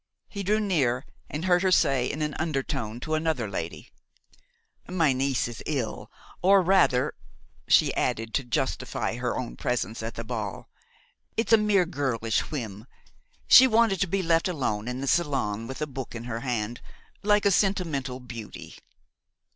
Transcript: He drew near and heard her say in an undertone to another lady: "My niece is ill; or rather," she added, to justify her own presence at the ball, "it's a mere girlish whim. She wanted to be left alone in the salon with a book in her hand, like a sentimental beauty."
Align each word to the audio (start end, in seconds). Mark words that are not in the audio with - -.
He 0.29 0.41
drew 0.41 0.59
near 0.59 1.05
and 1.29 1.45
heard 1.45 1.61
her 1.61 1.69
say 1.71 2.09
in 2.09 2.23
an 2.23 2.33
undertone 2.39 2.99
to 3.01 3.13
another 3.13 3.47
lady: 3.47 3.91
"My 4.89 5.13
niece 5.13 5.47
is 5.47 5.61
ill; 5.67 6.09
or 6.41 6.63
rather," 6.63 7.13
she 7.67 7.93
added, 7.93 8.33
to 8.33 8.43
justify 8.43 9.17
her 9.17 9.37
own 9.37 9.57
presence 9.57 10.01
at 10.01 10.15
the 10.15 10.23
ball, 10.23 10.67
"it's 11.37 11.53
a 11.53 11.55
mere 11.57 11.85
girlish 11.85 12.49
whim. 12.49 12.87
She 13.47 13.67
wanted 13.67 14.01
to 14.01 14.07
be 14.07 14.23
left 14.23 14.47
alone 14.47 14.87
in 14.87 15.01
the 15.01 15.07
salon 15.07 15.67
with 15.67 15.83
a 15.83 15.85
book 15.85 16.15
in 16.15 16.23
her 16.23 16.39
hand, 16.39 16.81
like 17.21 17.45
a 17.45 17.51
sentimental 17.51 18.19
beauty." 18.19 18.79